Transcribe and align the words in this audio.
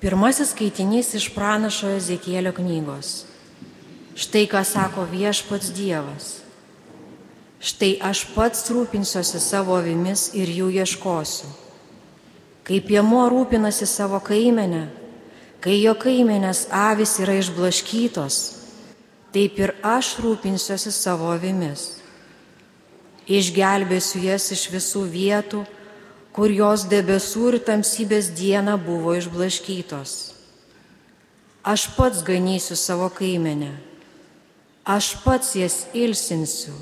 Pirmasis 0.00 0.54
skaitinys 0.54 1.10
iš 1.12 1.26
pranašo 1.34 1.90
Ezekėlio 1.92 2.54
knygos. 2.56 3.26
Štai 4.16 4.46
ką 4.48 4.62
sako 4.64 5.02
viešpats 5.10 5.74
Dievas. 5.76 6.28
Štai 7.60 7.98
aš 8.08 8.22
pats 8.32 8.70
rūpinsiuosi 8.72 9.36
savo 9.44 9.74
avimis 9.76 10.30
ir 10.32 10.48
jų 10.48 10.70
ieškosiu. 10.80 11.50
Kaip 12.64 12.86
piemo 12.88 13.26
rūpinasi 13.28 13.84
savo 13.84 14.22
kaimenę, 14.24 14.86
kai 15.60 15.76
jo 15.82 15.92
kaimenės 15.92 16.62
avis 16.72 17.18
yra 17.20 17.36
išblaškytos, 17.42 18.38
taip 19.36 19.60
ir 19.60 19.74
aš 19.84 20.14
rūpinsiuosi 20.24 20.94
savo 20.96 21.28
avimis. 21.34 22.00
Išgelbėsiu 23.28 24.24
jas 24.24 24.48
iš 24.56 24.64
visų 24.72 25.04
vietų, 25.12 25.60
kur 26.36 26.50
jos 26.54 26.86
debesų 26.90 27.54
ir 27.54 27.58
tamsybės 27.66 28.30
diena 28.38 28.76
buvo 28.78 29.16
išblaškytos. 29.18 30.12
Aš 31.66 31.90
pats 31.96 32.22
ganysiu 32.24 32.76
savo 32.78 33.10
kaimenę, 33.12 33.74
aš 34.86 35.12
pats 35.24 35.56
jas 35.58 35.82
ilsinsiu, 35.92 36.72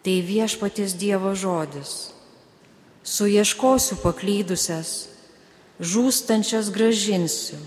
tai 0.00 0.20
viešpaties 0.24 0.94
Dievo 0.96 1.34
žodis. 1.36 2.14
Suieškosiu 3.04 3.98
paklydusias, 4.00 5.08
žūstančias 5.80 6.70
gražinsiu, 6.72 7.58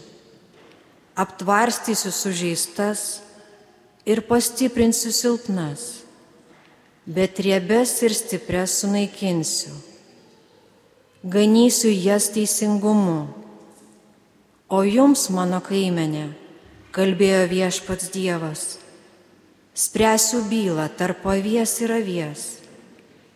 aptvarstysiu 1.13 2.11
sužeistas 2.13 3.21
ir 4.05 4.23
pastiprinsiu 4.25 5.13
silpnas, 5.13 6.01
bet 7.05 7.41
riebes 7.41 7.93
ir 8.05 8.17
stipres 8.17 8.79
sunaikinsiu 8.81 9.90
ganysiu 11.23 11.91
jas 11.91 12.29
teisingumu. 12.33 13.27
O 14.71 14.81
jums, 14.87 15.27
mano 15.29 15.59
kaimenė, 15.61 16.31
kalbėjo 16.95 17.43
viešpats 17.51 18.09
Dievas, 18.13 18.63
spręsiu 19.75 20.41
bylą 20.49 20.87
tarp 20.97 21.27
avies 21.27 21.75
ir 21.83 21.93
avies, 21.93 22.45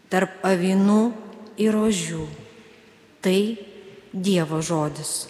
tarp 0.10 0.42
avinų 0.48 1.14
ir 1.62 1.78
ožių. 1.78 2.26
Tai 3.22 3.40
Dievo 4.16 4.62
žodis. 4.64 5.28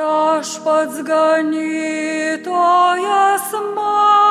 Viešpats 0.00 0.96
ganytojas 1.04 2.46
mano, 3.76 4.29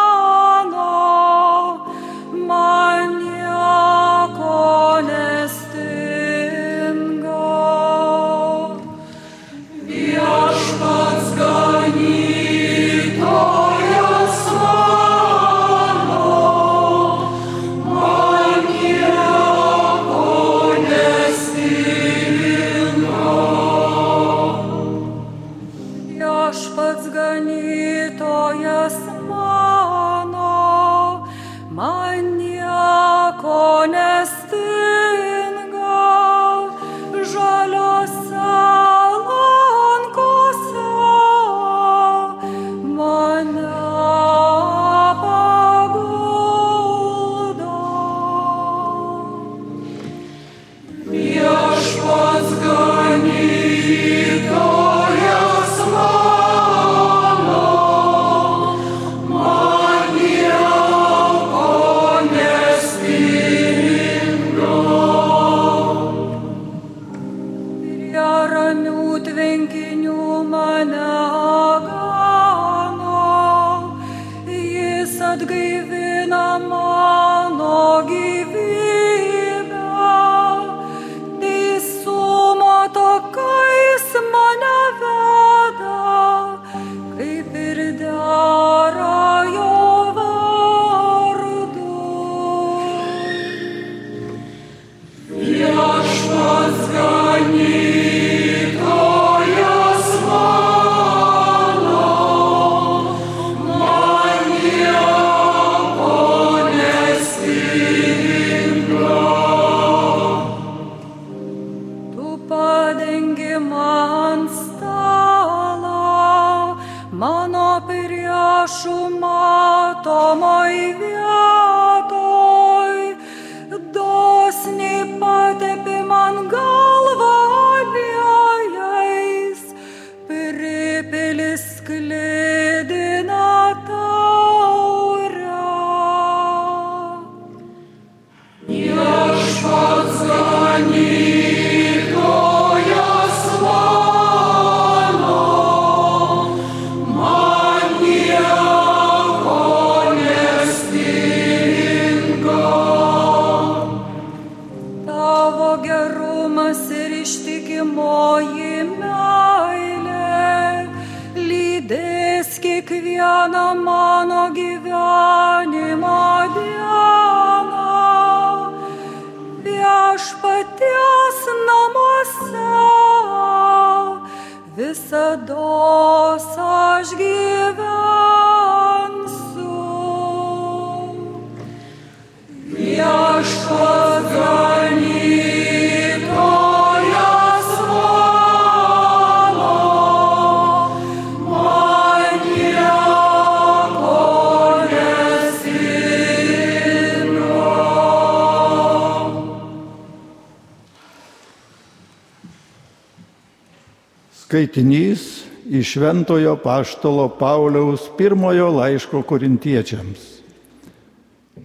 Skaitinys 204.60 205.46
iš 205.72 205.94
Šventojo 205.94 206.58
Paštalo 206.60 207.30
Pauliaus 207.40 208.10
pirmojo 208.18 208.68
laiško 208.76 209.22
korintiečiams. 209.22 210.20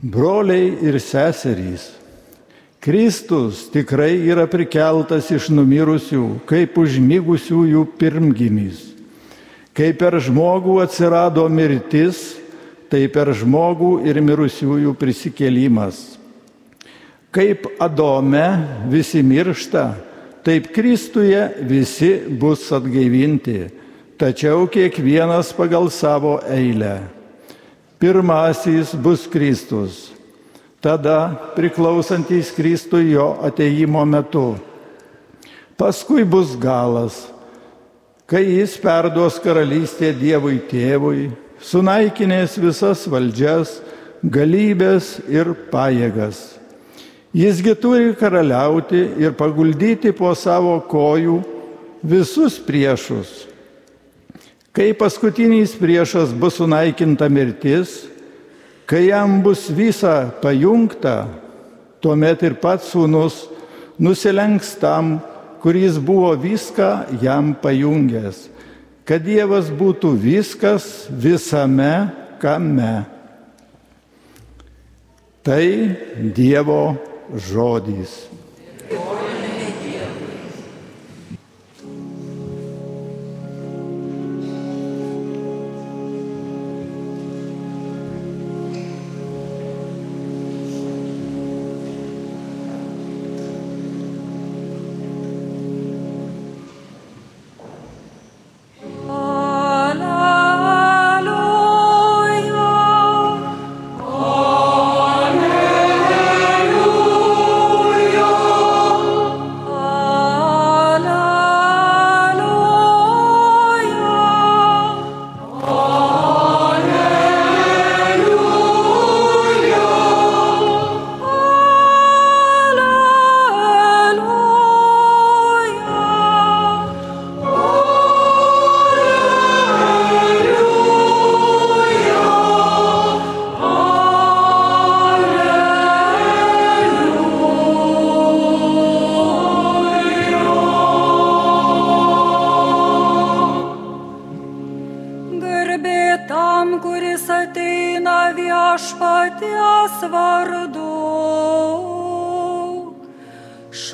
Broliai 0.02 0.76
ir 0.82 1.00
seserys, 1.02 1.88
Kristus 2.78 3.64
tikrai 3.74 4.14
yra 4.30 4.46
prikeltas 4.46 5.32
iš 5.34 5.50
numirusių, 5.50 6.46
kaip 6.46 6.78
užmygusiųjų 6.78 7.82
pirmgimis. 7.98 8.78
Kai 9.74 9.90
per 9.98 10.20
žmogų 10.22 10.78
atsirado 10.86 11.48
mirtis, 11.50 12.36
tai 12.86 13.08
per 13.10 13.34
žmogų 13.34 14.04
ir 14.06 14.22
mirusiųjų 14.22 14.94
prisikėlimas. 14.94 15.98
Kaip 17.34 17.66
Adome 17.82 18.46
visi 18.86 19.26
miršta, 19.26 19.88
taip 20.44 20.68
Kristuje 20.74 21.40
visi 21.64 22.12
bus 22.28 22.68
atgaivinti, 22.72 23.64
tačiau 24.20 24.68
kiekvienas 24.68 25.52
pagal 25.56 25.88
savo 25.90 26.36
eilę. 26.44 27.00
Pirmasis 27.98 28.92
bus 28.92 29.24
Kristus, 29.30 30.12
tada 30.84 31.32
priklausantys 31.56 32.52
Kristui 32.52 33.14
jo 33.14 33.32
ateimo 33.40 34.04
metu. 34.04 34.58
Paskui 35.80 36.26
bus 36.28 36.52
galas, 36.60 37.24
kai 38.28 38.44
jis 38.44 38.76
perduos 38.78 39.40
karalystę 39.42 40.12
Dievui 40.14 40.60
tėvui, 40.68 41.30
sunaikinės 41.64 42.58
visas 42.60 43.06
valdžias, 43.10 43.80
galybės 44.22 45.16
ir 45.28 45.54
pajėgas. 45.72 46.63
Jisgi 47.34 47.74
turi 47.74 48.12
karaliauti 48.14 49.00
ir 49.18 49.32
paguldyti 49.34 50.12
po 50.14 50.30
savo 50.38 50.76
kojų 50.86 51.40
visus 52.06 52.60
priešus. 52.62 53.48
Kai 54.74 54.92
paskutinis 54.94 55.72
priešas 55.74 56.30
bus 56.30 56.60
sunaikinta 56.60 57.26
mirtis, 57.26 58.04
kai 58.86 59.08
jam 59.08 59.40
bus 59.42 59.66
visa 59.66 60.30
pajungta, 60.42 61.26
tuomet 61.98 62.42
ir 62.46 62.54
pats 62.62 62.92
sūnus 62.92 63.48
nusilenks 63.98 64.76
tam, 64.78 65.16
kuris 65.58 65.98
buvo 65.98 66.34
viską 66.38 67.18
jam 67.22 67.50
pajungęs, 67.58 68.46
kad 69.02 69.26
Dievas 69.26 69.72
būtų 69.74 70.12
viskas 70.22 71.08
visame 71.10 72.12
kame. 72.38 73.06
Tai 75.42 75.66
Dievo 76.36 77.13
žodis. 77.34 78.30
viešpaties 78.30 78.43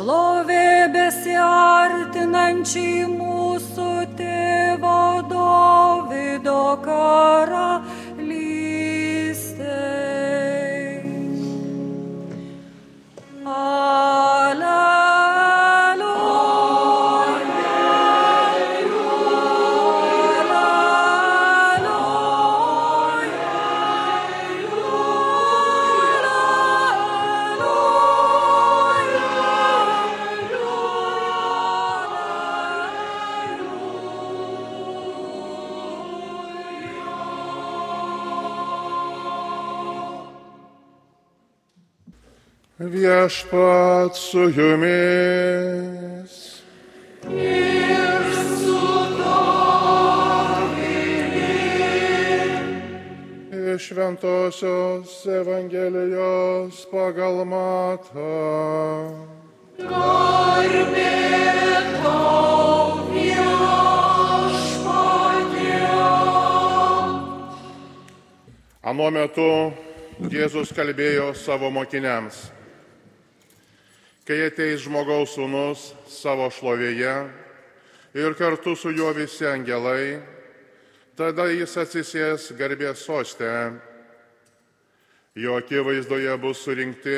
Šlovė 0.00 0.88
besiartinančiai 0.94 3.02
mūsų 3.05 3.88
tėvo 4.17 5.20
Dovido 5.29 6.62
karalystei. 6.87 7.89
Viešpat 43.20 44.17
su 44.17 44.38
jumis. 44.38 46.32
Iš 53.75 53.88
Šventojios 53.88 55.26
Evangelijos 55.26 56.87
pagal 56.92 57.44
matą. 57.44 58.33
Anuo 68.80 69.11
metu 69.12 69.73
Jėzus 70.33 70.73
kalbėjo 70.73 71.35
savo 71.37 71.68
mokiniams. 71.71 72.60
Kai 74.30 74.44
ateis 74.46 74.84
žmogaus 74.84 75.32
sūnus 75.34 75.88
savo 76.06 76.44
šlovėje 76.54 77.14
ir 78.14 78.34
kartu 78.38 78.76
su 78.78 78.92
juo 78.94 79.08
visi 79.10 79.42
angelai, 79.42 80.20
tada 81.18 81.49
jis 81.50 81.72
atsisės 81.82 82.44
garbės 82.54 83.02
sostę. 83.02 83.50
Jo 85.34 85.56
akivaizdoje 85.58 86.37
bus 86.38 86.62
surinkti 86.62 87.16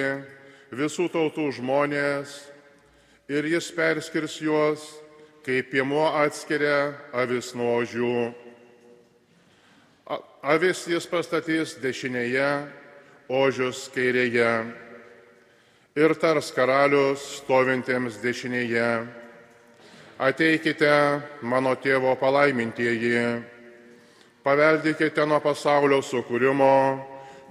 visų 0.72 1.10
tautų 1.12 1.50
žmonės 1.58 2.32
ir 3.28 3.44
jis 3.44 3.68
perskirs 3.76 4.38
juos, 4.40 4.86
kaip 5.44 5.68
piemuo 5.68 6.06
atskiria 6.22 6.94
avis 7.12 7.50
nuo 7.52 7.74
ožių. 7.82 8.14
A- 10.08 10.22
Avis 10.56 10.86
jis 10.88 11.04
pastatys 11.12 11.76
dešinėje, 11.76 12.48
ožius 13.28 13.84
kairėje. 13.92 14.54
Ir 15.92 16.14
tars 16.16 16.46
karalius 16.56 17.20
stovintiems 17.42 18.14
dešinėje. 18.22 19.04
Ateikite, 20.24 20.88
mano 21.44 21.74
tėvo 21.76 22.14
palaimintieji, 22.16 23.42
paveldykite 24.40 25.26
nuo 25.28 25.36
pasaulio 25.44 25.98
sukūrimo 26.00 26.76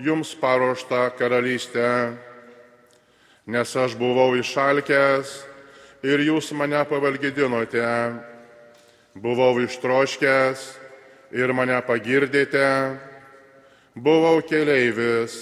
jums 0.02 0.32
paruoštą 0.42 1.04
karalystę. 1.20 2.18
Nes 3.46 3.76
aš 3.78 3.94
buvau 4.00 4.34
išalkęs 4.40 5.36
ir 6.02 6.24
jūs 6.26 6.50
mane 6.58 6.82
pavalgydinote. 6.90 7.92
Buvau 9.22 9.60
ištroškęs 9.68 10.64
ir 11.38 11.54
mane 11.54 11.78
pagirdėte. 11.86 12.66
Buvau 13.94 14.42
keleivis 14.42 15.38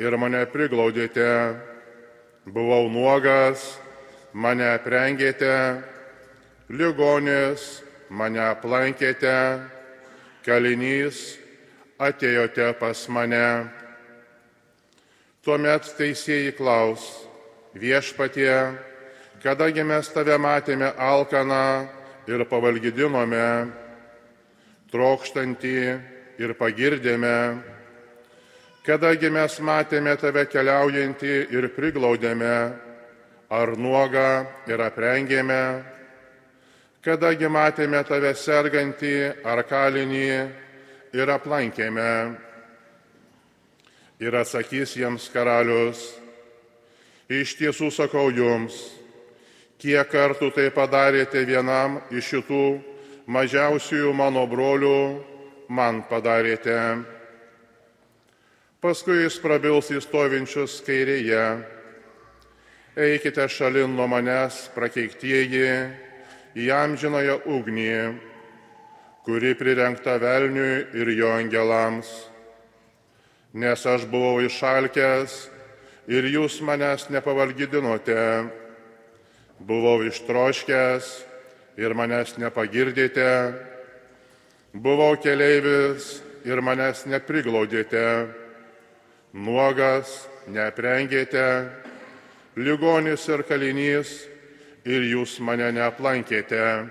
ir 0.00 0.16
mane 0.16 0.46
priglaudėte. 0.48 1.71
Buvau 2.42 2.88
nuogas, 2.90 3.76
mane 4.34 4.64
aprengėte, 4.66 5.78
ligonis, 6.74 7.84
mane 8.10 8.40
aplankėte, 8.42 9.62
kalinys, 10.42 11.38
atėjote 12.02 12.66
pas 12.80 13.04
mane. 13.14 13.46
Tuomet 15.46 15.86
teisėjai 15.94 16.56
klaus, 16.58 17.06
viešpatie, 17.78 18.74
kadagi 19.38 19.86
mes 19.86 20.10
tave 20.10 20.34
matėme 20.34 20.90
alkaną 20.98 21.86
ir 22.26 22.42
pavalgydinome, 22.50 23.70
trokštantį 24.90 25.78
ir 26.42 26.58
pagirdėme, 26.58 27.38
kadagi 28.86 29.30
mes 29.30 29.58
matėme 29.62 30.14
tave 30.18 30.46
keliaujantį 30.50 31.34
ir 31.54 31.68
priglaudėme, 31.76 32.56
ar 33.52 33.74
nuogą 33.78 34.46
ir 34.66 34.82
aprengėme, 34.82 35.62
kadagi 37.04 37.50
matėme 37.52 38.02
tave 38.08 38.32
sergantį 38.34 39.14
ar 39.44 39.62
kalinį 39.68 40.26
ir 41.14 41.30
aplankėme. 41.30 42.14
Ir 44.22 44.34
atsakys 44.38 44.94
jiems 44.94 45.26
karalius, 45.34 46.02
iš 47.26 47.56
tiesų 47.58 47.90
sakau 47.90 48.28
jums, 48.30 48.76
kiek 49.82 50.06
kartų 50.10 50.52
tai 50.54 50.68
padarėte 50.70 51.42
vienam 51.42 51.98
iš 52.14 52.36
šitų 52.36 52.66
mažiausiųjų 53.26 54.12
mano 54.14 54.46
brolių, 54.46 55.02
man 55.68 56.04
padarėte. 56.06 56.78
Paskui 58.82 59.20
jis 59.20 59.36
prabils 59.38 59.92
į 59.94 60.00
stovinčius 60.02 60.80
kairėje. 60.82 61.42
Eikite 62.98 63.44
šalin 63.46 63.92
nuo 63.94 64.08
manęs, 64.10 64.56
prakeiktieji, 64.74 65.68
į 66.58 66.66
amžinąją 66.74 67.36
ugnį, 67.46 67.92
kuri 69.22 69.54
prirengta 69.54 70.16
velniui 70.18 70.98
ir 70.98 71.12
jo 71.14 71.30
angelams. 71.30 72.10
Nes 73.54 73.86
aš 73.86 74.08
buvau 74.10 74.42
išalkęs 74.42 75.38
ir 76.10 76.26
jūs 76.34 76.58
manęs 76.66 77.06
nepavalgydinote. 77.14 78.18
Buvau 79.62 80.02
ištroškęs 80.10 81.14
ir 81.78 81.94
manęs 81.94 82.34
nepagirdėte. 82.34 83.30
Buvau 84.74 85.14
keleivis 85.22 86.16
ir 86.42 86.58
manęs 86.58 87.06
nepriglaudėte. 87.06 88.41
Nuogas 89.32 90.28
neprengėte. 90.44 91.72
Ligonis 92.56 93.24
ir 93.32 93.40
kalinys 93.48 94.10
ir 94.84 95.06
jūs 95.08 95.38
mane 95.40 95.70
neaplankėte. 95.72 96.90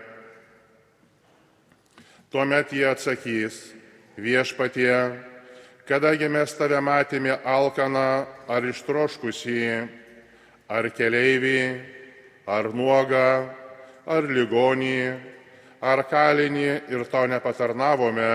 Tuomet 2.34 2.74
jie 2.74 2.88
atsakys, 2.90 3.60
viešpatie, 4.18 4.90
kadagi 5.86 6.32
mes 6.34 6.58
tave 6.58 6.82
matėme 6.82 7.38
alkaną 7.46 8.26
ar 8.50 8.66
ištroškusį, 8.72 9.62
ar 10.72 10.90
keleivį, 10.98 11.62
ar 12.48 12.72
nuogą, 12.74 13.30
ar 14.08 14.26
ligonį, 14.26 15.14
ar 15.78 16.08
kalinį 16.10 16.68
ir 16.90 17.06
to 17.06 17.26
nepatarnavome. 17.30 18.34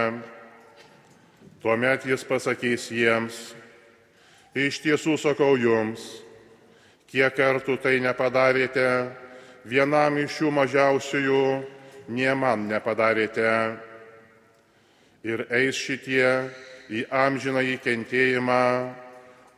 Tuomet 1.59 2.07
jis 2.07 2.23
pasakys 2.23 2.91
jiems, 2.95 3.57
iš 4.57 4.81
tiesų 4.81 5.19
sakau 5.21 5.53
jums, 5.61 6.01
kiek 7.13 7.35
kartų 7.37 7.77
tai 7.83 8.01
nepadarėte, 8.01 8.89
vienam 9.69 10.17
iš 10.23 10.39
šių 10.39 10.53
mažiausiųjų 10.61 11.43
nie 12.17 12.35
man 12.35 12.69
nepadarėte. 12.71 13.77
Ir 15.27 15.47
eis 15.51 15.77
šitie 15.77 16.49
į 16.89 17.05
amžiną 17.11 17.61
įkentėjimą, 17.75 18.65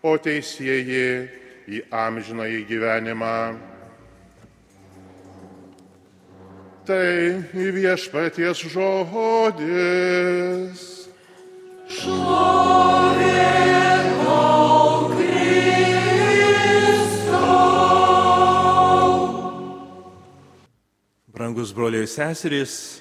o 0.02 0.16
teisėjai 0.16 1.28
į 1.68 1.82
amžiną 1.92 2.46
įgyvenimą. 2.62 3.58
Tai 6.88 7.44
viešpaties 7.52 8.64
žodis. 8.72 9.68
Brangus 21.58 21.74
broliai 21.74 22.04
ir 22.06 22.06
seserys, 22.06 23.00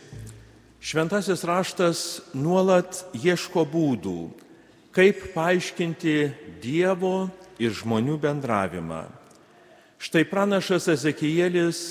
šventasis 0.81 1.43
raštas 1.45 1.99
nuolat 2.33 3.03
ieško 3.13 3.61
būdų, 3.69 4.31
kaip 4.97 5.19
paaiškinti 5.35 6.15
Dievo 6.63 7.29
ir 7.61 7.75
žmonių 7.77 8.15
bendravimą. 8.17 9.03
Štai 10.01 10.25
pranašas 10.25 10.89
Ezekielis 10.89 11.83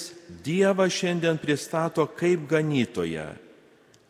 Dievą 0.43 0.89
šiandien 0.91 1.39
pristato 1.39 2.03
kaip 2.19 2.51
ganytoją, 2.51 3.29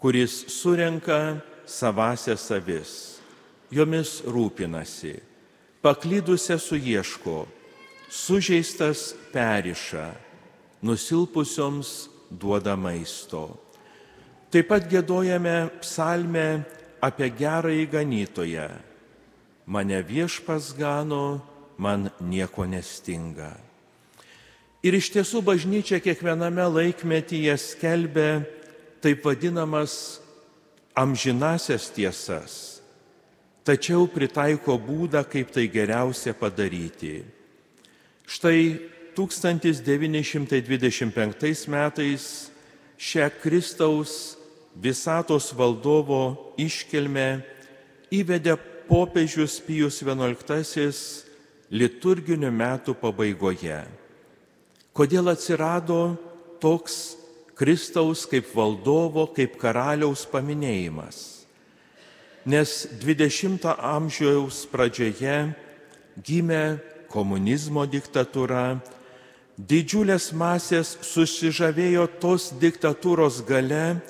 kuris 0.00 0.48
surenka 0.48 1.36
savasią 1.68 2.40
savis, 2.40 3.20
jomis 3.68 4.22
rūpinasi, 4.24 5.18
paklydusią 5.84 6.56
suieško, 6.56 7.38
sužeistas 8.08 9.10
periša, 9.36 10.08
nusilpusioms 10.80 12.15
duoda 12.30 12.76
maisto. 12.76 13.48
Taip 14.50 14.68
pat 14.70 14.86
gėdojame 14.88 15.68
psalmę 15.82 16.64
apie 17.02 17.30
gerąjį 17.30 17.86
ganytoją. 17.92 18.68
Mane 19.66 19.98
viešpas 20.06 20.70
gano, 20.78 21.40
man 21.78 22.10
nieko 22.20 22.64
nestinga. 22.64 23.50
Ir 24.86 24.94
iš 24.94 25.10
tiesų 25.10 25.42
bažnyčia 25.42 25.98
kiekviename 25.98 26.62
laikmetyje 26.70 27.56
skelbia 27.58 28.44
taip 29.02 29.24
vadinamas 29.26 30.20
amžinasias 30.96 31.90
tiesas, 31.92 32.52
tačiau 33.66 34.06
pritaiko 34.08 34.78
būdą, 34.78 35.24
kaip 35.26 35.50
tai 35.52 35.66
geriausia 35.68 36.32
padaryti. 36.38 37.20
Štai 38.26 38.60
1925 39.16 41.72
metais 41.72 42.52
šią 43.00 43.32
Kristaus 43.40 44.36
visatos 44.76 45.56
valdovo 45.56 46.52
iškilmę 46.60 47.40
įvedė 48.12 48.60
popiežius 48.86 49.58
Pijus 49.64 50.04
XI 50.04 50.92
liturginių 51.72 52.52
metų 52.52 52.92
pabaigoje. 53.00 53.88
Kodėl 54.96 55.28
atsirado 55.32 56.16
toks 56.62 57.16
Kristaus 57.56 58.26
kaip 58.28 58.54
valdovo, 58.54 59.26
kaip 59.32 59.56
karaliaus 59.60 60.26
paminėjimas? 60.28 61.46
Nes 62.46 62.86
20-ojo 63.02 63.74
amžiaus 63.82 64.62
pradžioje 64.70 65.50
gimė 66.22 66.78
komunizmo 67.10 67.82
diktatūra, 67.90 68.78
didžiulės 69.56 70.32
masės 70.36 70.96
susižavėjo 71.00 72.06
tos 72.20 72.50
diktatūros 72.60 73.40
gale 73.48 74.00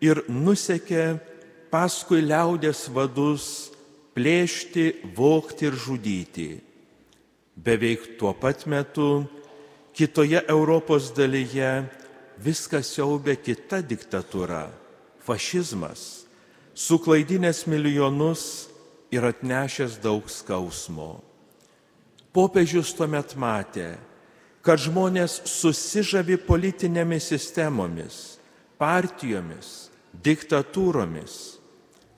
ir 0.00 0.22
nusekė 0.28 1.18
paskui 1.72 2.22
liaudės 2.24 2.88
vadus 2.92 3.70
plėšti, 4.16 5.12
vokti 5.14 5.68
ir 5.68 5.76
žudyti. 5.76 6.48
Beveik 7.58 8.16
tuo 8.18 8.32
pat 8.32 8.64
metu 8.66 9.26
kitoje 9.92 10.40
Europos 10.48 11.12
dalyje 11.12 11.84
viskas 12.40 12.94
siaubė 12.94 13.36
kita 13.36 13.82
diktatūra- 13.82 14.70
fašizmas, 15.26 16.24
suklaidinęs 16.74 17.66
milijonus 17.66 18.68
ir 19.10 19.22
atnešęs 19.22 20.00
daug 20.00 20.24
skausmo. 20.30 21.20
Popiežius 22.32 22.94
tuomet 22.94 23.34
matė, 23.34 23.98
kad 24.68 24.76
žmonės 24.84 25.38
susižavi 25.48 26.36
politinėmis 26.44 27.30
sistemomis, 27.30 28.36
partijomis, 28.76 29.88
diktatūromis, 30.12 31.36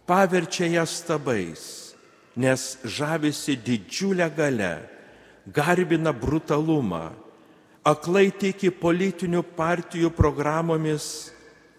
paverčia 0.03 0.67
jas 0.73 0.97
stabais, 0.99 1.63
nes 2.35 2.65
žavisi 2.83 3.55
didžiulę 3.55 4.27
galę, 4.35 4.73
garbina 5.47 6.11
brutalumą, 6.11 7.13
aklai 7.87 8.33
tiki 8.35 8.75
politinių 8.75 9.45
partijų 9.55 10.11
programomis 10.11 11.31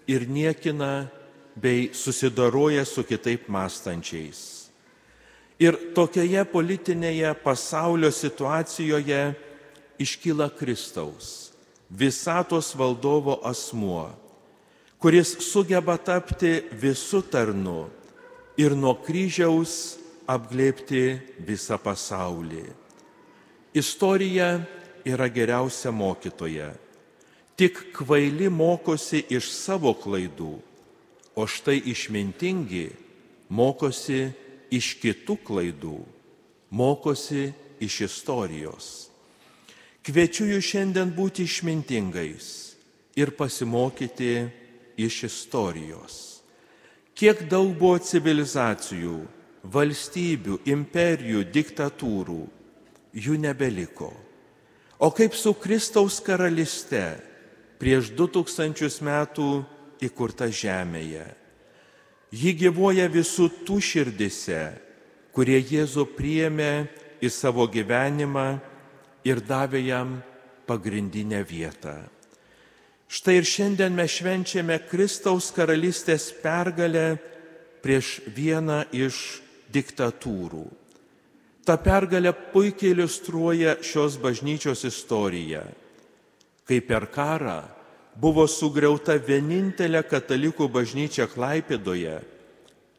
ir 0.07 0.23
niekina 0.23 1.11
bei 1.59 1.89
susidaroja 1.91 2.87
su 2.87 3.03
kitaip 3.03 3.51
mąstančiais. 3.51 4.71
Ir 5.59 5.75
tokioje 5.91 6.47
politinėje 6.47 7.35
pasaulio 7.43 8.07
situacijoje 8.07 9.50
iškyla 10.01 10.49
Kristaus, 10.57 11.51
visatos 11.89 12.73
valdovo 12.75 13.39
asmuo, 13.43 14.09
kuris 15.01 15.35
sugeba 15.45 15.97
tapti 15.97 16.59
visų 16.81 17.23
tarnu 17.31 17.85
ir 18.61 18.75
nuo 18.77 18.93
kryžiaus 19.05 19.97
apglėpti 20.29 21.03
visą 21.47 21.77
pasaulį. 21.81 22.65
Istorija 23.73 24.61
yra 25.07 25.27
geriausia 25.31 25.91
mokytoja. 25.91 26.71
Tik 27.55 27.91
kvaili 27.95 28.49
mokosi 28.49 29.21
iš 29.29 29.51
savo 29.53 29.93
klaidų, 29.93 30.53
o 31.35 31.43
štai 31.47 31.77
išmintingi 31.91 32.89
mokosi 33.49 34.31
iš 34.71 34.95
kitų 35.01 35.37
klaidų, 35.45 35.99
mokosi 36.71 37.51
iš 37.79 38.01
istorijos. 38.07 39.10
Kviečiu 40.01 40.47
jūs 40.49 40.65
šiandien 40.65 41.11
būti 41.13 41.45
išmintingais 41.45 42.45
ir 43.21 43.33
pasimokyti 43.37 44.31
iš 44.97 45.17
istorijos. 45.27 46.15
Kiek 47.13 47.43
daug 47.51 47.75
buvo 47.77 47.99
civilizacijų, 48.01 49.19
valstybių, 49.61 50.57
imperijų, 50.73 51.43
diktatūrų, 51.53 52.41
jų 53.13 53.37
nebeliko. 53.43 54.09
O 54.97 55.11
kaip 55.13 55.37
su 55.37 55.53
Kristaus 55.53 56.17
karalyste 56.25 57.19
prieš 57.77 58.09
2000 58.17 59.05
metų 59.05 59.51
įkurta 60.01 60.49
žemėje. 60.49 61.27
Ji 62.33 62.55
gyvoja 62.57 63.05
visų 63.11 63.51
tų 63.67 63.77
širdise, 63.85 64.63
kurie 65.35 65.59
Jėzų 65.61 66.07
priėmė 66.17 66.73
į 67.21 67.29
savo 67.29 67.67
gyvenimą 67.69 68.61
ir 69.27 69.41
davė 69.45 69.81
jam 69.85 70.17
pagrindinę 70.67 71.43
vietą. 71.47 71.95
Štai 73.11 73.41
ir 73.41 73.47
šiandien 73.47 73.95
mes 73.95 74.13
švenčiame 74.15 74.77
Kristaus 74.87 75.49
karalystės 75.51 76.29
pergalę 76.43 77.17
prieš 77.83 78.21
vieną 78.31 78.85
iš 78.95 79.41
diktatūrų. 79.73 80.63
Ta 81.67 81.75
pergalė 81.77 82.31
puikiai 82.53 82.95
iliustruoja 82.95 83.75
šios 83.85 84.15
bažnyčios 84.21 84.85
istoriją, 84.87 85.61
kai 86.65 86.79
per 86.81 87.05
karą 87.11 87.59
buvo 88.15 88.47
sugriauta 88.49 89.17
vienintelė 89.19 90.01
katalikų 90.07 90.71
bažnyčia 90.71 91.27
Klaipėdoje, 91.29 92.17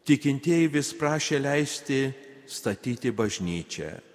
tikintieji 0.07 0.71
vis 0.76 0.93
prašė 0.95 1.43
leisti 1.43 2.05
statyti 2.47 3.11
bažnyčią. 3.17 4.12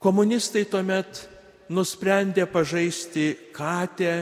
Komunistai 0.00 0.64
tuomet 0.64 1.26
nusprendė 1.68 2.46
pažaisti 2.48 3.52
katę 3.52 4.14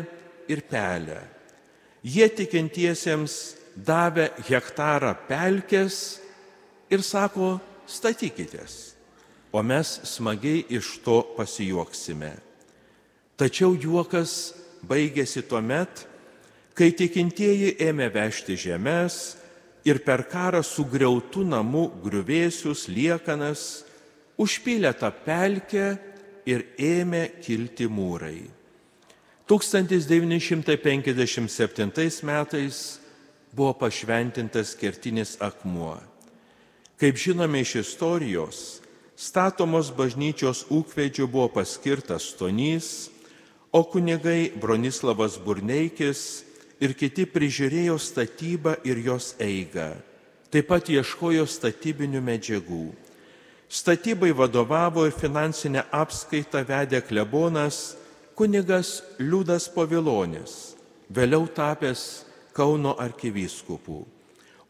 ir 0.51 0.65
pelę. 0.67 1.21
Jie 2.03 2.27
tikintiesiems 2.35 3.39
davė 3.75 4.33
hektarą 4.49 5.15
pelkės 5.29 6.19
ir 6.91 7.03
sako, 7.07 7.57
statykitės 7.87 8.89
o 9.53 9.63
mes 9.63 10.01
smagiai 10.05 10.65
iš 10.69 10.99
to 11.05 11.23
pasijuoksime. 11.37 12.33
Tačiau 13.39 13.75
juokas 13.79 14.55
baigėsi 14.85 15.45
tuo 15.49 15.61
met, 15.65 16.05
kai 16.75 16.91
tikintieji 16.95 17.77
ėmė 17.89 18.11
vežti 18.15 18.59
žemės 18.59 19.39
ir 19.89 20.03
per 20.05 20.27
karą 20.29 20.61
sugriautų 20.63 21.47
namų 21.49 21.85
griuvėsius, 22.05 22.87
liekanas, 22.91 23.85
užpylė 24.39 24.93
tą 24.99 25.11
pelkę 25.25 25.99
ir 26.49 26.65
ėmė 26.79 27.29
kilti 27.45 27.87
mūrai. 27.91 28.51
1957 29.49 32.25
metais 32.29 33.01
buvo 33.53 33.73
pašventintas 33.81 34.75
kertinis 34.77 35.37
akmuo. 35.41 35.97
Kaip 36.99 37.17
žinome 37.17 37.61
iš 37.63 37.75
istorijos, 37.83 38.81
statomos 39.17 39.91
bažnyčios 39.95 40.65
ūkvedžių 40.69 41.27
buvo 41.31 41.49
paskirtas 41.57 42.35
Tonys, 42.37 43.11
o 43.73 43.85
kunigai 43.85 44.53
Bronislavas 44.61 45.39
Burneikis 45.41 46.45
ir 46.81 46.95
kiti 46.99 47.27
prižiūrėjo 47.27 47.99
statybą 47.99 48.77
ir 48.85 48.99
jos 49.05 49.35
eigą. 49.41 49.95
Taip 50.49 50.69
pat 50.71 50.89
ieškojo 50.89 51.45
statybinių 51.49 52.21
medžiagų. 52.25 53.08
Statybai 53.69 54.33
vadovavo 54.33 55.05
ir 55.05 55.13
finansinę 55.13 55.85
apskaitą 55.93 56.63
vedė 56.65 57.03
klebonas 57.05 57.99
kunigas 58.39 59.03
Liudas 59.21 59.69
Povilonis, 59.69 60.75
vėliau 61.13 61.45
tapęs 61.53 62.25
Kauno 62.57 62.97
arkivyskupų. 62.99 63.99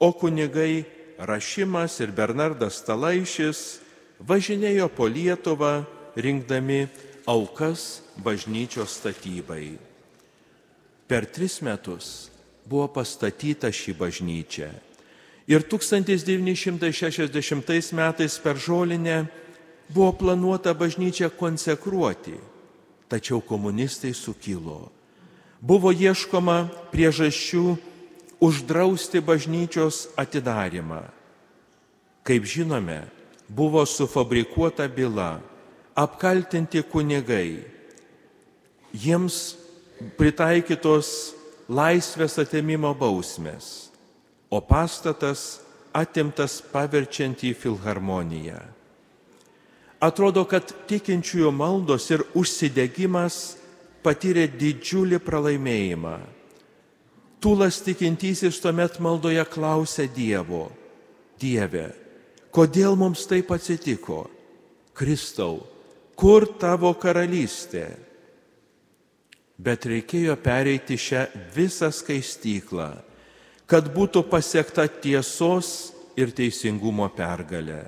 O 0.02 0.08
kunigai 0.12 0.84
Rašimas 1.18 2.00
ir 2.02 2.10
Bernardas 2.14 2.82
Talaišis 2.86 3.80
važinėjo 4.18 4.90
po 4.92 5.06
Lietuvą 5.10 5.86
rinkdami 6.18 6.86
aukas 7.26 8.02
bažnyčios 8.22 8.98
statybai. 8.98 9.78
Per 11.08 11.26
tris 11.26 11.62
metus 11.62 12.28
buvo 12.66 12.90
pastatyta 12.92 13.70
ši 13.72 13.94
bažnyčia. 13.96 14.68
Ir 15.48 15.64
1960 15.64 17.96
metais 17.96 18.36
per 18.38 18.60
žolinę 18.60 19.24
buvo 19.88 20.12
planuota 20.12 20.76
bažnyčią 20.76 21.32
konsekruoti, 21.32 22.36
tačiau 23.08 23.40
komunistai 23.40 24.12
sukilo. 24.12 24.92
Buvo 25.64 25.88
ieškoma 25.88 26.68
priežasčių 26.92 27.80
uždrausti 28.44 29.24
bažnyčios 29.24 30.12
atidarimą. 30.20 31.08
Kaip 32.22 32.44
žinome, 32.44 33.08
buvo 33.48 33.86
sufabrikuota 33.86 34.88
byla, 34.88 35.40
apkaltinti 35.96 36.82
kunigai, 36.84 37.64
jiems 38.92 39.56
pritaikytos 40.20 41.34
laisvės 41.68 42.38
atėmimo 42.38 42.94
bausmės, 42.94 43.87
o 44.50 44.60
pastatas 44.64 45.60
atimtas 45.96 46.58
paverčiant 46.72 47.44
į 47.44 47.54
filharmoniją. 47.58 48.58
Atrodo, 49.98 50.44
kad 50.46 50.70
tikinčiųjų 50.90 51.50
maldos 51.50 52.06
ir 52.14 52.22
užsidegimas 52.38 53.58
patyrė 54.04 54.46
didžiulį 54.46 55.18
pralaimėjimą. 55.24 56.18
Tūlas 57.42 57.80
tikintysis 57.86 58.60
tuomet 58.62 58.98
maldoje 59.02 59.42
klausė 59.50 60.06
Dievo, 60.10 60.68
Dieve, 61.38 61.88
Kodėl 62.58 62.96
mums 62.96 63.26
taip 63.28 63.50
atsitiko? 63.52 64.24
Kristau, 64.96 65.60
kur 66.18 66.46
tavo 66.58 66.94
karalystė? 66.98 67.84
Bet 69.58 69.84
reikėjo 69.90 70.36
pereiti 70.40 70.96
šią 70.98 71.26
visą 71.54 71.90
skaistyklą, 71.92 72.88
kad 73.68 73.90
būtų 73.92 74.24
pasiekta 74.30 74.86
tiesos 74.88 75.92
ir 76.16 76.32
teisingumo 76.32 77.08
pergalė. 77.12 77.84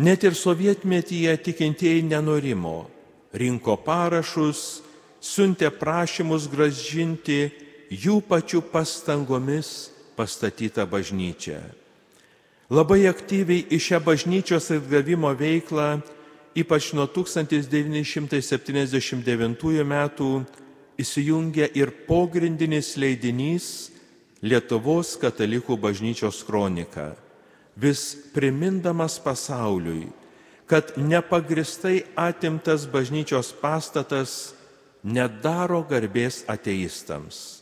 Net 0.00 0.24
ir 0.24 0.34
sovietmetyje 0.34 1.36
tikintieji 1.46 2.02
nenorimo, 2.08 2.90
rinko 3.32 3.76
parašus, 3.84 4.82
siuntė 5.20 5.70
prašymus 5.70 6.48
gražinti 6.50 7.50
jų 7.90 8.20
pačių 8.26 8.62
pastangomis 8.72 9.90
pastatytą 10.16 10.86
bažnyčią. 10.90 11.60
Labai 12.70 13.06
aktyviai 13.10 13.66
į 13.70 13.78
šią 13.82 14.00
bažnyčios 14.02 14.70
atgavimo 14.74 15.34
veiklą, 15.36 16.00
ypač 16.54 16.92
nuo 16.94 17.06
1979 17.10 19.84
metų, 19.94 20.44
įsijungia 21.00 21.66
ir 21.74 21.90
pogrindinis 22.06 22.96
leidinys 23.00 23.90
Lietuvos 24.40 25.18
katalikų 25.20 25.76
bažnyčios 25.76 26.40
kronika, 26.48 27.12
vis 27.76 28.14
primindamas 28.32 29.18
pasauliui, 29.20 30.08
kad 30.64 30.94
nepagristai 30.96 32.06
atimtas 32.16 32.86
bažnyčios 32.88 33.52
pastatas 33.60 34.54
nedaro 35.04 35.82
garbės 35.84 36.44
ateistams. 36.48 37.60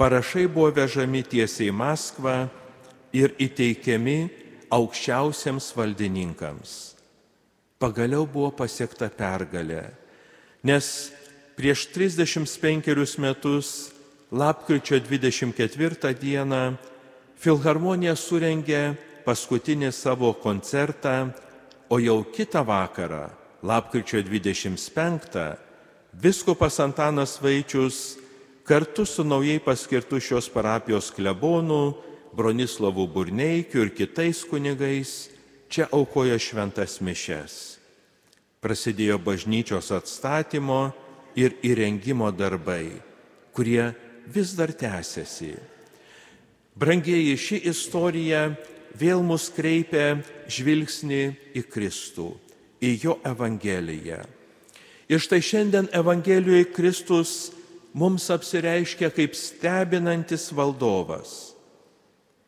Parašai 0.00 0.46
buvo 0.48 0.70
vežami 0.72 1.20
tiesiai 1.20 1.68
į 1.68 1.76
Maskvą 1.76 2.36
ir 3.12 3.34
įteikiami 3.36 4.18
aukščiausiams 4.72 5.72
valdininkams. 5.76 6.76
Pagaliau 7.80 8.24
buvo 8.28 8.52
pasiekta 8.56 9.10
pergalė, 9.12 9.90
nes 10.64 11.10
prieš 11.56 11.88
35 11.92 13.20
metus, 13.20 13.90
lapkričio 14.32 15.00
24 15.00 16.14
dieną, 16.14 16.76
Filharmonija 17.40 18.12
surengė 18.14 18.94
paskutinį 19.24 19.90
savo 19.92 20.32
koncertą, 20.36 21.32
o 21.90 21.98
jau 21.98 22.20
kitą 22.22 22.62
vakarą, 22.62 23.30
lapkričio 23.62 24.20
25, 24.22 25.56
viskupas 26.12 26.78
Antanas 26.80 27.38
Vaičius 27.42 28.18
kartu 28.64 29.06
su 29.06 29.24
naujai 29.24 29.58
paskirtu 29.58 30.20
šios 30.20 30.48
parapijos 30.52 31.10
klebonu 31.10 31.96
Bronislavu 32.36 33.08
Burneikiu 33.08 33.82
ir 33.82 33.94
kitais 33.96 34.44
kunigais 34.44 35.30
čia 35.68 35.88
aukojo 35.90 36.38
šventas 36.38 37.00
mišes. 37.00 37.80
Prasidėjo 38.60 39.16
bažnyčios 39.18 39.90
atstatymo 39.96 40.92
ir 41.34 41.56
įrengimo 41.64 42.28
darbai, 42.30 43.00
kurie 43.56 43.90
vis 44.30 44.54
dar 44.56 44.72
tęsiasi. 44.72 45.54
Brangieji, 46.78 47.36
ši 47.36 47.58
istorija 47.70 48.46
vėl 48.96 49.22
mus 49.26 49.50
kreipia 49.52 50.20
žvilgsnį 50.50 51.22
į 51.58 51.64
Kristų, 51.70 52.30
į 52.80 52.90
jo 53.02 53.16
Evangeliją. 53.26 54.22
Ir 55.10 55.18
štai 55.18 55.40
šiandien 55.42 55.90
Evangelijoje 55.92 56.70
Kristus 56.70 57.50
mums 57.92 58.28
apsireiškia 58.30 59.10
kaip 59.10 59.34
stebinantis 59.34 60.50
valdovas. 60.54 61.56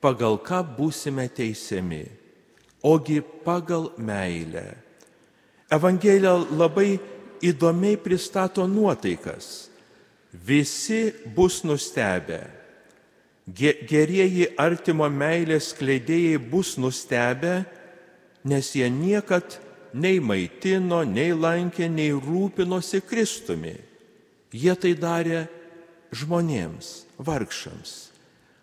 Pagal 0.03 0.39
ką 0.43 0.63
būsime 0.77 1.27
teisiami? 1.31 2.05
Ogi 2.83 3.21
pagal 3.45 3.91
meilę. 3.99 4.75
Evangelija 5.71 6.35
labai 6.51 6.99
įdomiai 7.43 7.99
pristato 7.99 8.67
nuotaikas. 8.67 9.72
Visi 10.33 11.13
bus 11.37 11.61
nustebę. 11.65 12.41
Gerieji 13.53 14.47
artimo 14.57 15.09
meilės 15.11 15.73
kleidėjai 15.77 16.39
bus 16.41 16.77
nustebę, 16.81 17.65
nes 18.49 18.71
jie 18.73 18.89
niekad 18.89 19.59
nei 19.93 20.23
maitino, 20.25 21.03
nei 21.05 21.35
lankė, 21.37 21.89
nei 21.91 22.15
rūpinosi 22.17 23.03
Kristumi. 23.05 23.75
Jie 24.53 24.75
tai 24.77 24.95
darė 24.97 25.45
žmonėms, 26.17 27.05
vargšams. 27.21 27.93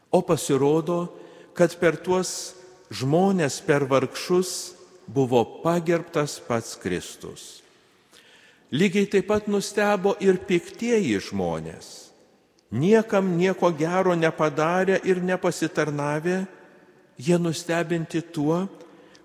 O 0.09 0.21
pasirodo, 0.25 1.09
kad 1.53 1.75
per 1.77 1.99
tuos 2.01 2.55
žmonės, 2.89 3.59
per 3.61 3.85
vargšus 3.89 4.73
buvo 5.05 5.43
pagerbtas 5.61 6.39
pats 6.45 6.77
Kristus. 6.81 7.59
Lygiai 8.71 9.09
taip 9.09 9.27
pat 9.31 9.47
nustebo 9.49 10.13
ir 10.21 10.37
piktieji 10.45 11.17
žmonės. 11.29 12.09
Niekam 12.69 13.31
nieko 13.37 13.71
gero 13.73 14.13
nepadarė 14.13 14.99
ir 15.09 15.23
nepasitarnavę, 15.25 16.43
jie 17.17 17.37
nustebinti 17.41 18.21
tuo, 18.29 18.67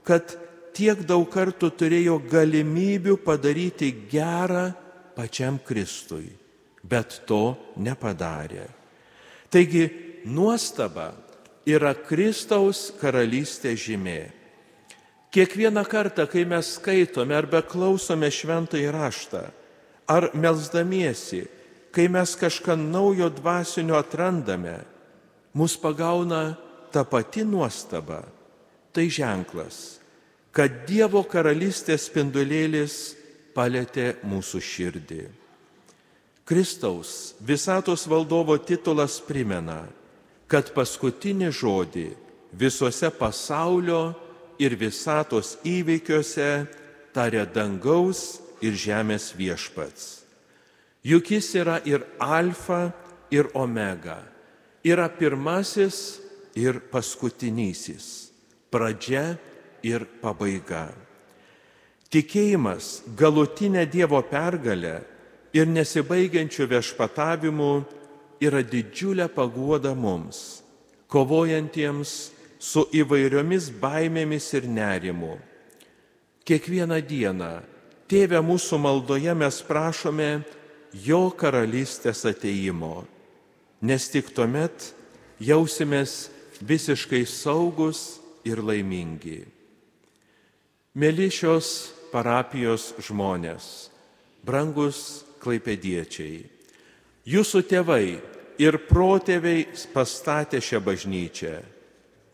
kad 0.01 0.33
tiek 0.73 1.05
daug 1.05 1.29
kartų 1.29 1.69
turėjo 1.77 2.17
galimybių 2.31 3.19
padaryti 3.21 3.93
gerą 4.09 4.71
pačiam 5.15 5.61
Kristui, 5.61 6.33
bet 6.83 7.21
to 7.29 7.55
nepadarė. 7.77 8.65
Taigi 9.53 9.85
nuostaba 10.25 11.13
yra 11.69 11.93
Kristaus 11.95 12.89
karalystės 13.01 13.79
žymė. 13.85 14.23
Kiekvieną 15.35 15.83
kartą, 15.85 16.29
kai 16.31 16.47
mes 16.47 16.77
skaitome 16.77 17.35
arba 17.35 17.59
klausome 17.67 18.29
šventąjį 18.31 18.91
raštą, 18.95 19.41
ar 20.07 20.29
melzdamiesi, 20.39 21.41
kai 21.91 22.07
mes 22.07 22.37
kažką 22.39 22.77
naujo 22.79 23.33
dvasinio 23.35 23.99
atrandame, 23.99 24.77
mus 25.59 25.75
pagauna 25.75 26.55
ta 26.95 27.03
pati 27.03 27.43
nuostaba. 27.43 28.23
Tai 28.95 29.11
ženklas, 29.11 29.99
kad 30.55 30.85
Dievo 30.87 31.25
karalystės 31.27 32.07
spindulėlis 32.07 33.17
palėtė 33.59 34.13
mūsų 34.23 34.61
širdį. 34.63 35.25
Kristaus 36.47 37.35
visatos 37.43 38.07
valdovo 38.07 38.55
titulas 38.63 39.19
primena, 39.19 39.83
kad 40.47 40.71
paskutinį 40.77 41.51
žodį 41.51 42.07
visuose 42.55 43.11
pasaulio 43.11 44.13
ir 44.59 44.77
visatos 44.79 45.57
įvykiuose 45.67 46.67
tarė 47.15 47.45
dangaus 47.55 48.41
ir 48.65 48.77
žemės 48.79 49.33
viešpats. 49.37 50.25
Juk 51.05 51.35
jis 51.37 51.51
yra 51.61 51.81
ir 51.85 52.05
alfa, 52.19 52.93
ir 53.31 53.51
omega, 53.55 54.23
yra 54.85 55.09
pirmasis 55.09 56.21
ir 56.57 56.79
paskutinysis, 56.93 58.31
pradžia 58.71 59.35
ir 59.85 60.07
pabaiga. 60.23 60.93
Tikėjimas 62.15 63.03
galutinė 63.19 63.89
Dievo 63.91 64.21
pergalė 64.23 65.01
ir 65.57 65.67
nesibaigiančių 65.67 66.69
viešpatavimų 66.71 67.73
yra 68.45 68.63
didžiulė 68.63 69.27
paguoda 69.35 69.95
mums, 69.99 70.63
kovojantiems 71.11 72.34
su 72.65 72.87
įvairiomis 72.97 73.69
baimėmis 73.81 74.47
ir 74.57 74.69
nerimu. 74.71 75.37
Kiekvieną 76.49 77.01
dieną, 77.05 77.53
tėvę 78.09 78.41
mūsų 78.45 78.79
maldoje 78.81 79.33
mes 79.37 79.61
prašome 79.65 80.31
jo 81.05 81.27
karalystės 81.37 82.25
ateimo, 82.29 83.05
nes 83.85 84.09
tik 84.13 84.31
tuomet 84.37 84.93
jausimės 85.41 86.31
visiškai 86.65 87.25
saugus 87.29 88.21
ir 88.49 88.63
laimingi. 88.65 89.43
Mėly 90.95 91.29
šios 91.33 91.91
parapijos 92.13 92.93
žmonės, 93.03 93.91
brangus 94.47 95.25
klaipėdiečiai, 95.43 96.45
jūsų 97.29 97.65
tėvai 97.69 98.05
ir 98.63 98.79
protėviai 98.89 99.67
pastatė 99.93 100.63
šią 100.63 100.81
bažnyčią 100.85 101.57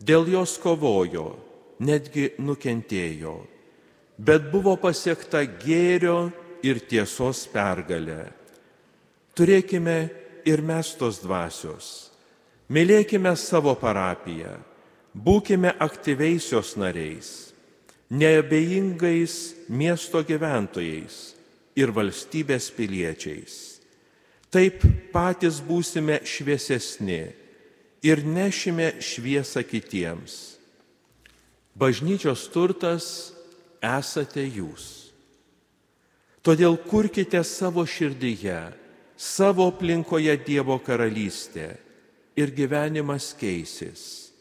dėl 0.01 0.27
jos 0.31 0.57
kovojo, 0.61 1.35
netgi 1.81 2.31
nukentėjo, 2.41 3.35
bet 4.17 4.49
buvo 4.51 4.75
pasiekta 4.81 5.43
gėrio 5.45 6.31
ir 6.65 6.81
tiesos 6.89 7.45
pergalė. 7.49 8.29
Turėkime 9.37 9.97
ir 10.45 10.61
mes 10.65 10.93
tos 10.99 11.21
dvasios. 11.23 12.11
Mylėkime 12.71 13.33
savo 13.35 13.73
parapiją, 13.75 14.53
būkime 15.11 15.73
aktyveisios 15.83 16.77
nariais, 16.79 17.51
neabejingais 18.11 19.35
miesto 19.67 20.21
gyventojais 20.23 21.17
ir 21.75 21.91
valstybės 21.91 22.69
piliečiais. 22.75 23.57
Taip 24.51 24.83
patys 25.11 25.61
būsime 25.63 26.19
šviesesni 26.27 27.23
ir 28.01 28.25
nešime 28.25 28.97
šviesą 29.01 29.63
kitiems. 29.63 30.57
Bažnyčios 31.77 32.49
turtas 32.51 33.31
esate 33.81 34.43
jūs. 34.43 35.13
Todėl 36.41 36.75
kurkite 36.89 37.43
savo 37.45 37.85
širdyje, 37.85 38.73
savo 39.15 39.69
aplinkoje 39.69 40.33
Dievo 40.41 40.79
karalystę 40.81 41.77
ir 42.35 42.49
gyvenimas 42.57 43.31
keisis. 43.37 44.33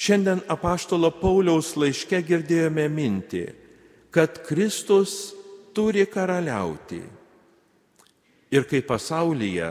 Šiandien 0.00 0.42
apaštalo 0.50 1.12
Pauliaus 1.20 1.76
laiške 1.78 2.22
girdėjome 2.26 2.88
mintį, 2.90 3.44
kad 4.10 4.40
Kristus 4.46 5.32
turi 5.76 6.06
karaliauti. 6.10 7.02
Ir 8.50 8.66
kai 8.66 8.80
pasaulyje 8.82 9.70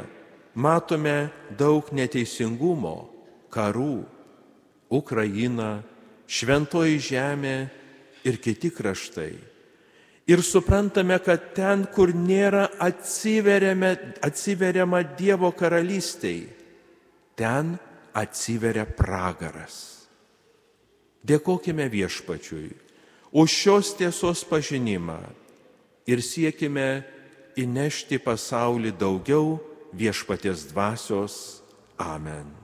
matome 0.55 1.29
daug 1.57 1.91
neteisingumo, 1.93 3.09
karų, 3.53 4.05
Ukraina, 4.89 5.83
Šventoji 6.29 6.99
žemė 7.01 7.69
ir 8.21 8.37
kiti 8.37 8.69
kraštai. 8.69 9.33
Ir 10.29 10.45
suprantame, 10.45 11.17
kad 11.25 11.57
ten, 11.57 11.89
kur 11.89 12.13
nėra 12.13 12.69
atsiveriama 12.85 13.97
Dievo 15.17 15.49
karalystiai, 15.57 16.45
ten 17.33 17.81
atsiveria 18.13 18.85
pragaras. 18.85 20.05
Dėkojime 21.25 21.89
viešpačiui 21.89 22.69
už 23.31 23.49
šios 23.49 23.93
tiesos 23.97 24.43
pažinimą 24.47 25.19
ir 26.09 26.21
siekime 26.25 27.03
įnešti 27.59 28.17
pasaulį 28.23 28.93
daugiau 28.97 29.59
viešpaties 29.93 30.69
dvasios. 30.69 31.63
Amen. 31.97 32.58